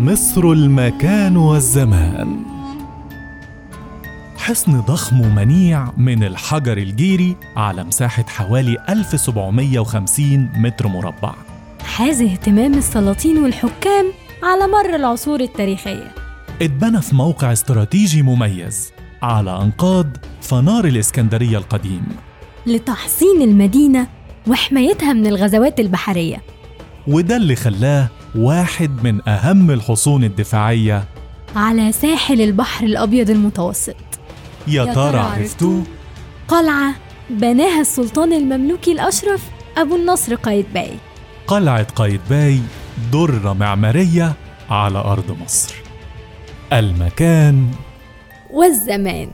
مصر 0.00 0.52
المكان 0.52 1.36
والزمان. 1.36 2.42
حصن 4.36 4.80
ضخم 4.80 5.20
ومنيع 5.20 5.92
من 5.96 6.24
الحجر 6.24 6.78
الجيري 6.78 7.36
على 7.56 7.84
مساحة 7.84 8.24
حوالي 8.28 8.76
1750 8.88 10.48
متر 10.56 10.88
مربع. 10.88 11.34
حاز 11.84 12.22
اهتمام 12.22 12.74
السلاطين 12.74 13.38
والحكام 13.38 14.12
على 14.42 14.66
مر 14.66 14.96
العصور 14.96 15.40
التاريخية. 15.40 16.14
اتبنى 16.62 17.00
في 17.00 17.14
موقع 17.16 17.52
استراتيجي 17.52 18.22
مميز 18.22 18.92
على 19.22 19.62
أنقاض 19.62 20.06
فنار 20.40 20.84
الإسكندرية 20.84 21.58
القديم. 21.58 22.02
لتحصين 22.66 23.42
المدينة 23.42 24.06
وحمايتها 24.46 25.12
من 25.12 25.26
الغزوات 25.26 25.80
البحرية. 25.80 26.42
وده 27.06 27.36
اللي 27.36 27.56
خلاه 27.56 28.08
واحد 28.34 29.04
من 29.04 29.28
أهم 29.28 29.70
الحصون 29.70 30.24
الدفاعية. 30.24 31.04
على 31.56 31.92
ساحل 31.92 32.40
البحر 32.40 32.86
الأبيض 32.86 33.30
المتوسط. 33.30 33.96
يا 34.66 34.84
ترى 34.94 35.18
عرفتوه؟ 35.18 35.82
قلعة 36.48 36.94
بناها 37.30 37.80
السلطان 37.80 38.32
المملوكي 38.32 38.92
الأشرف 38.92 39.42
أبو 39.78 39.96
النصر 39.96 40.34
قايتباي 40.34 40.90
قلعة 41.46 41.82
قايتباي 41.82 42.60
درة 43.12 43.52
معمارية 43.52 44.34
على 44.70 44.98
أرض 44.98 45.36
مصر. 45.44 45.74
المكان 46.72 47.70
والزمان. 48.50 49.30